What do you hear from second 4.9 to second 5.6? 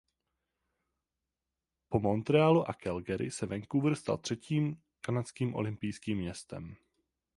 kanadským